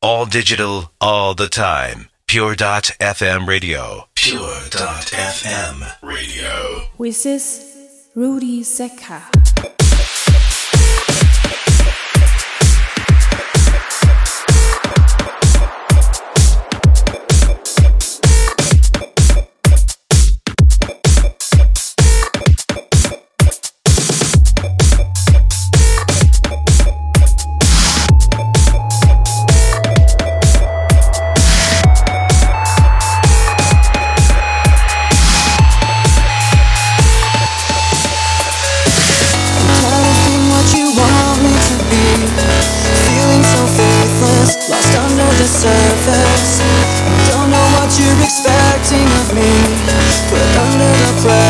[0.00, 2.08] All digital, all the time.
[2.28, 4.06] Pure.fm radio.
[4.14, 6.82] Pure.fm radio.
[6.96, 8.62] With this Rudy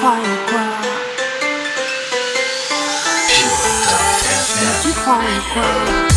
[0.00, 0.24] 画一
[4.94, 6.09] 画我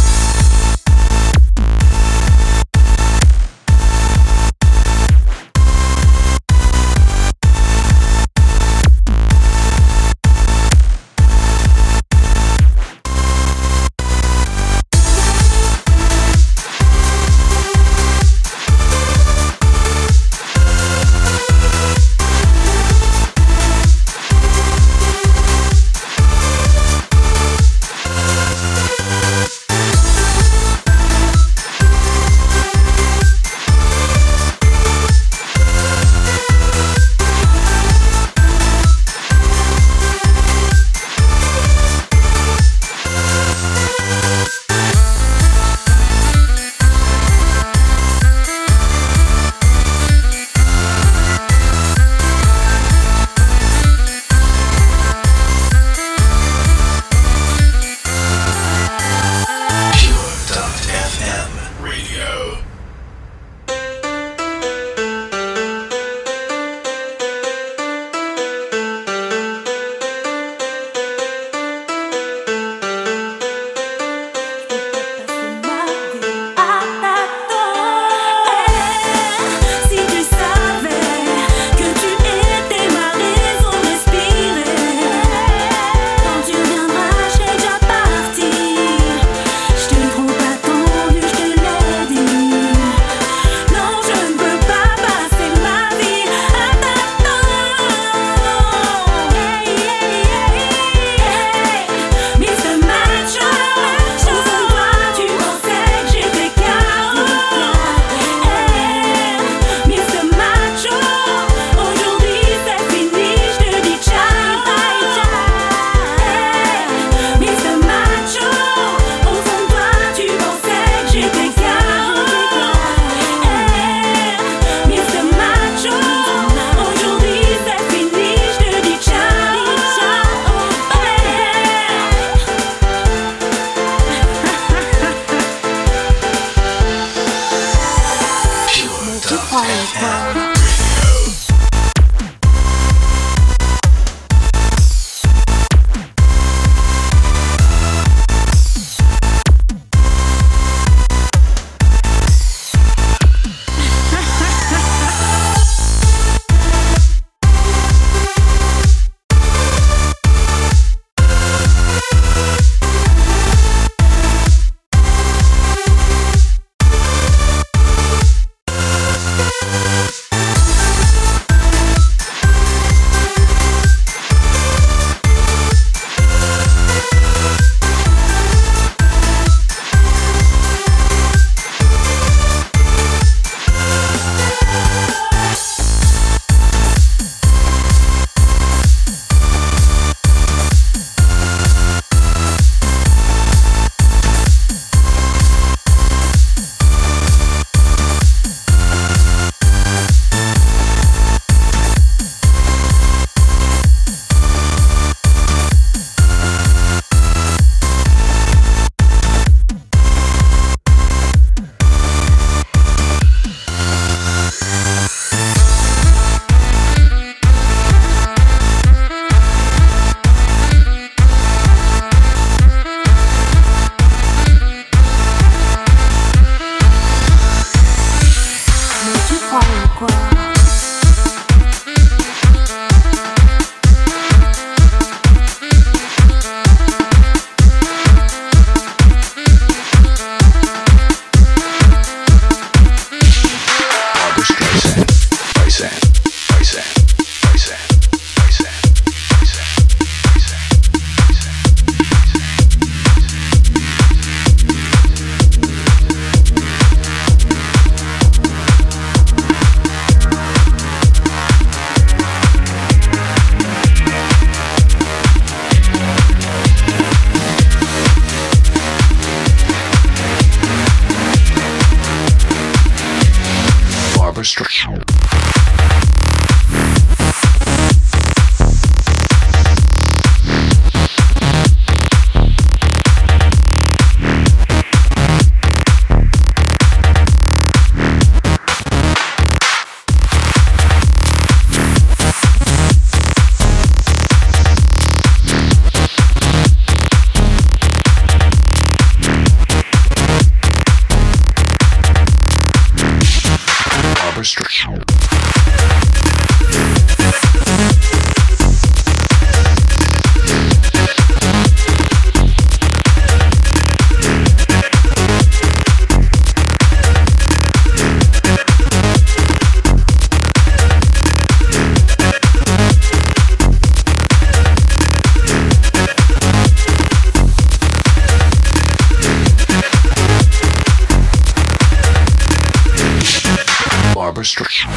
[334.44, 334.90] infrastructure.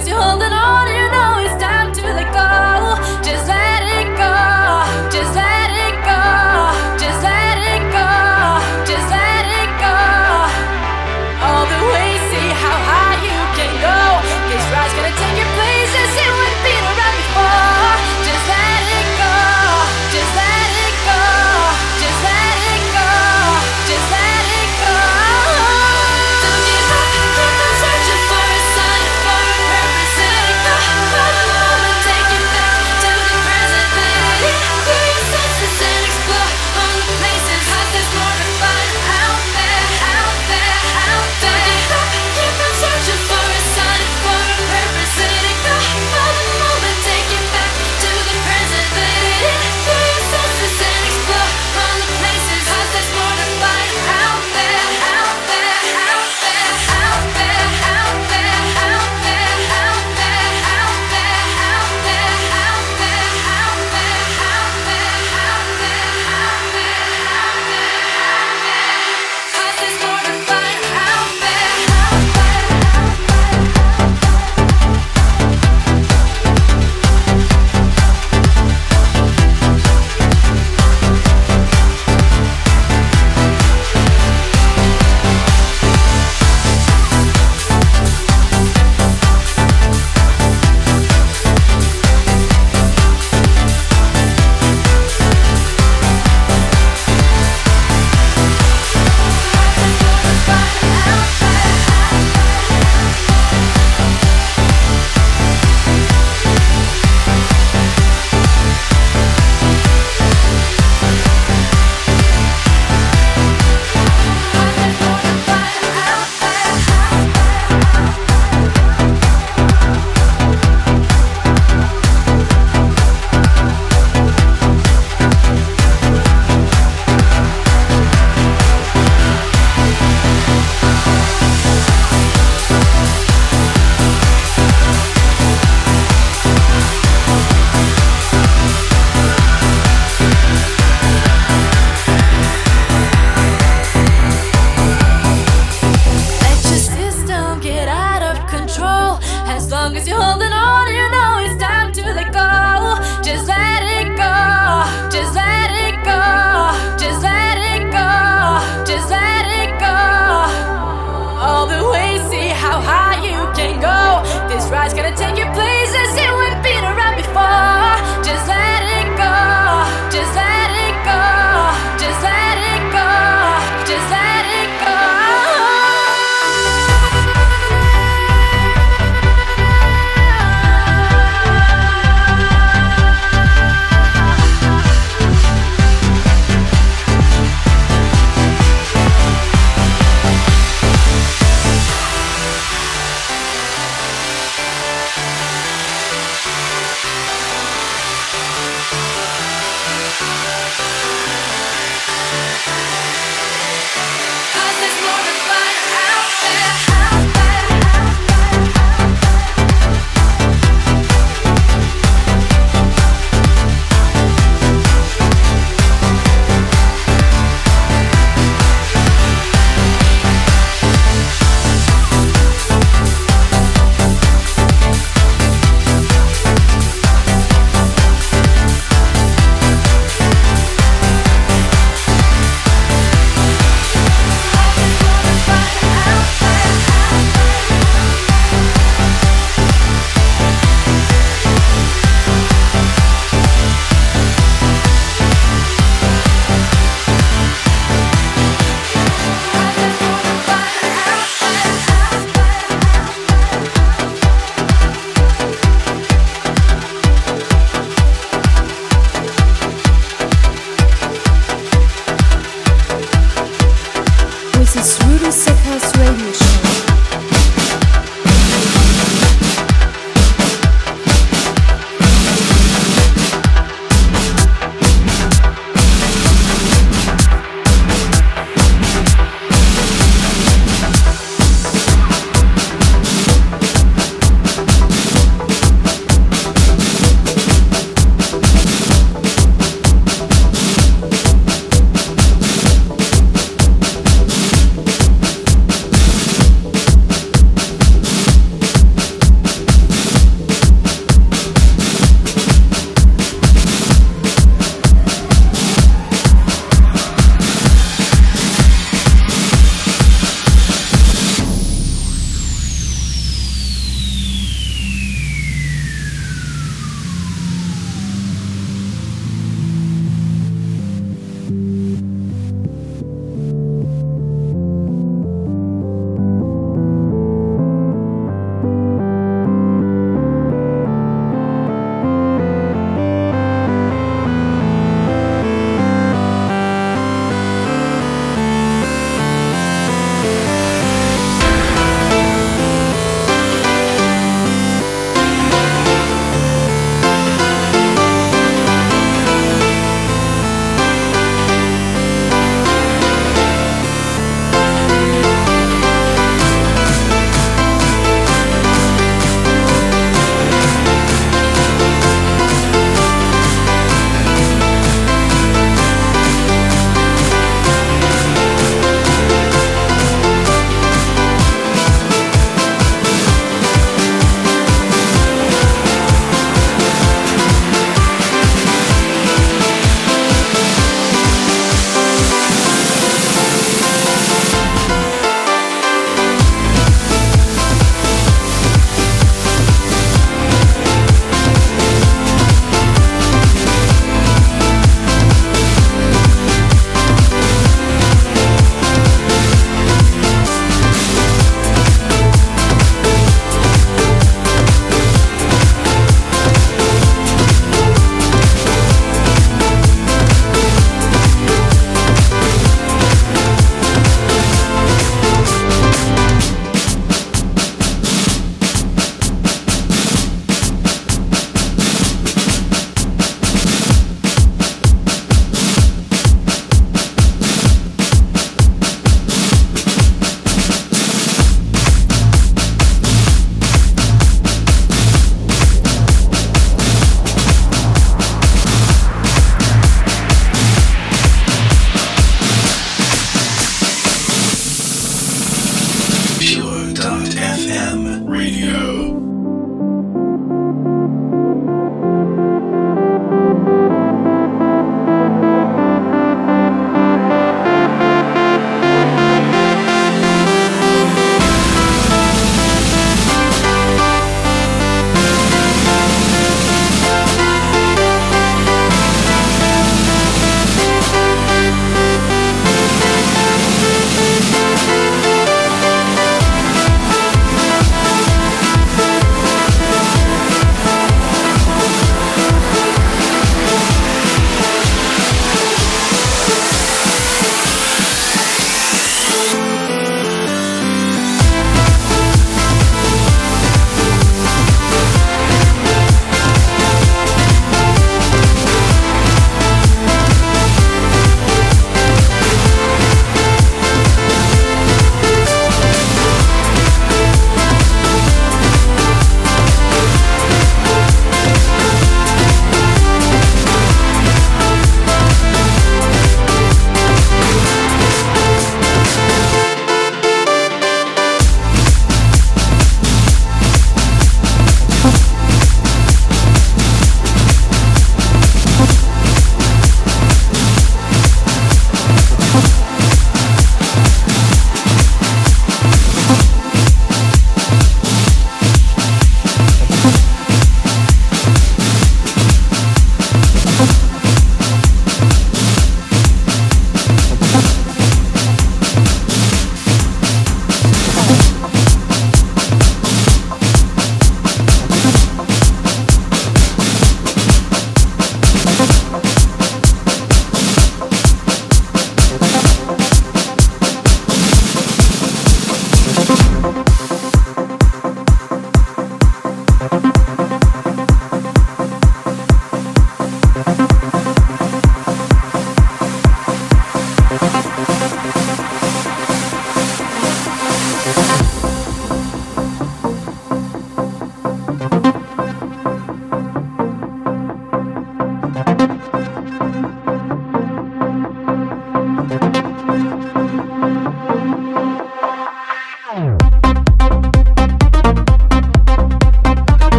[0.00, 0.49] As long as you're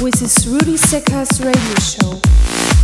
[0.00, 2.79] This is Rudy Seca's radio show.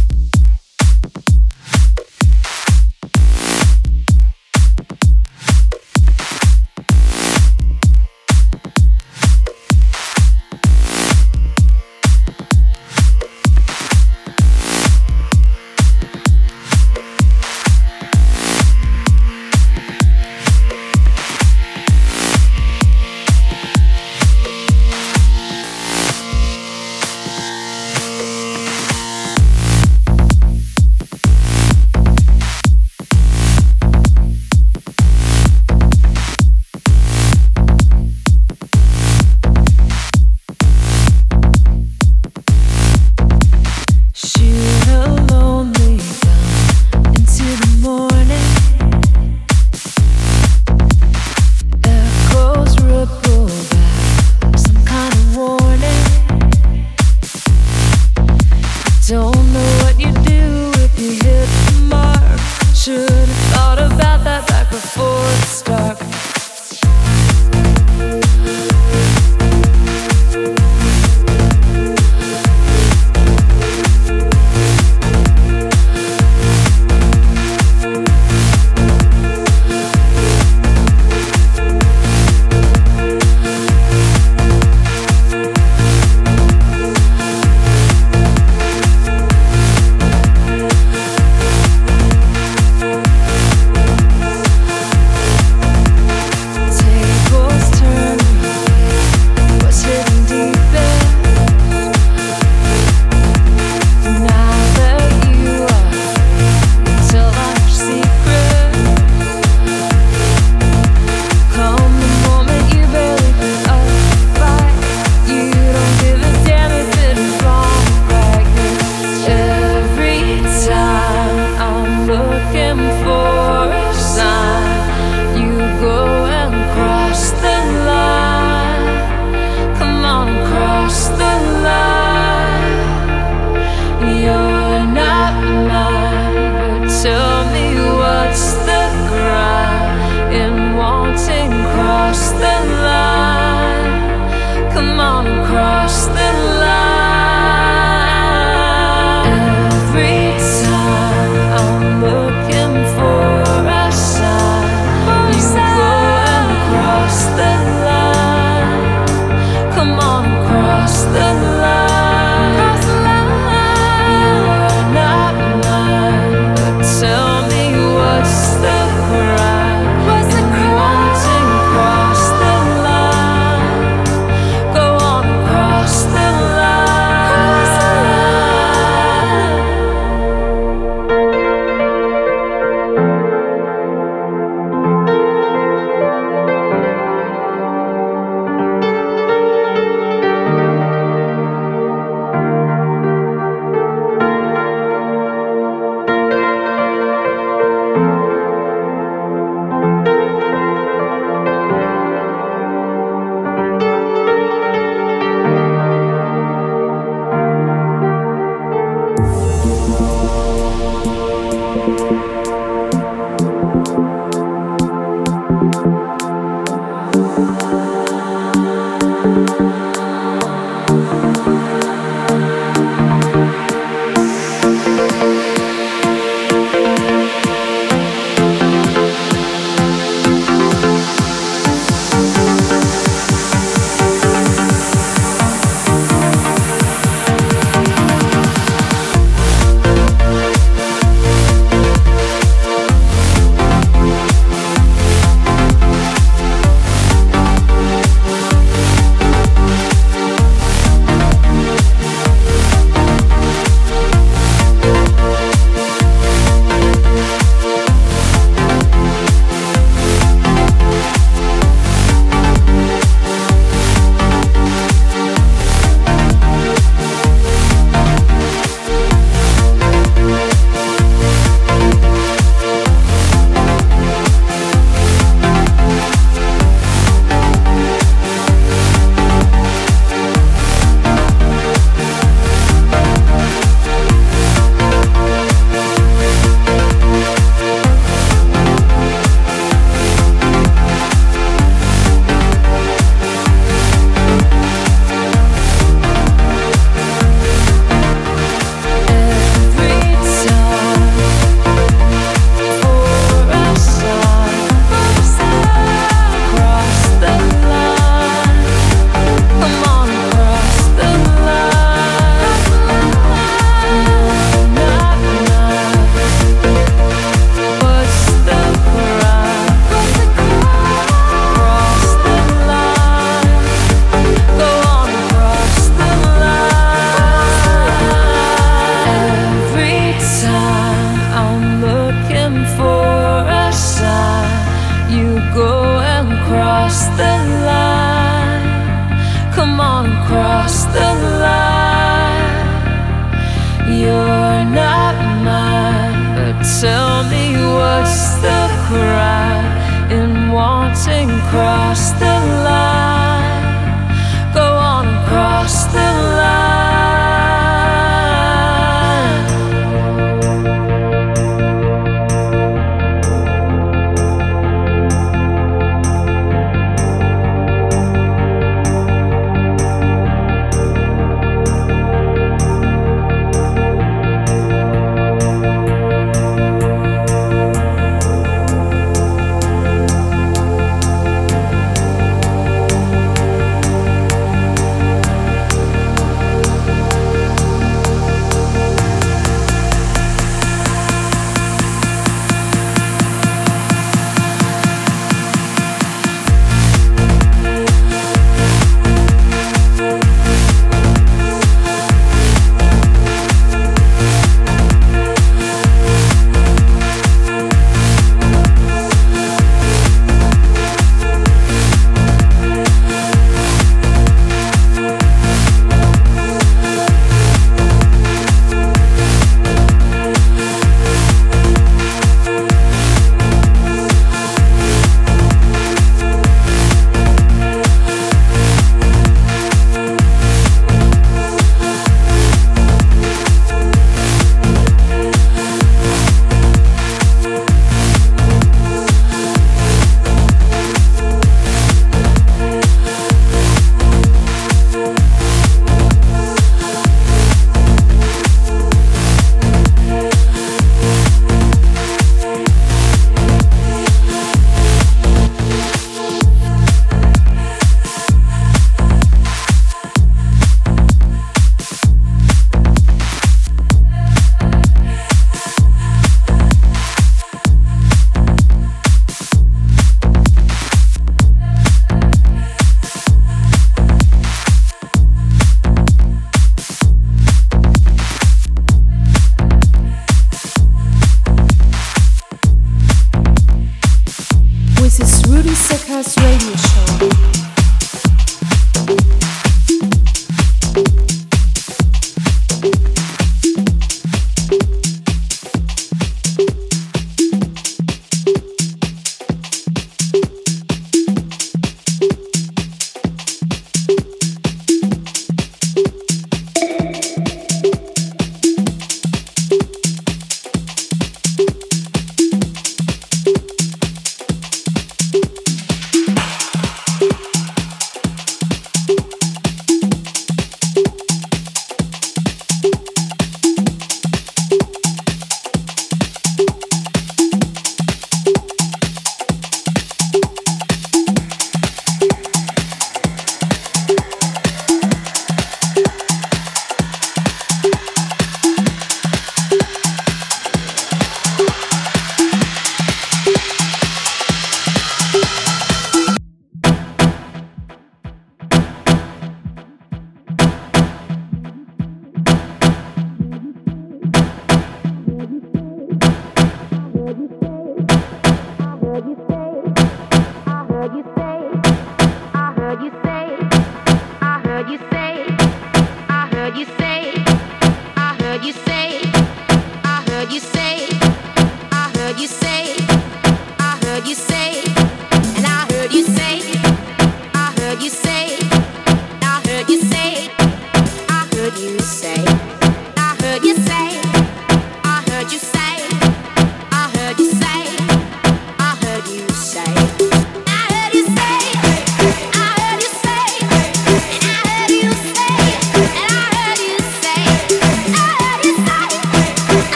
[351.48, 351.96] And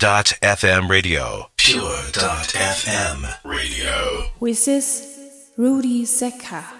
[0.00, 1.50] Pure.fm radio.
[1.58, 4.30] Pure.fm radio.
[4.40, 6.79] With This is Rudy Seca.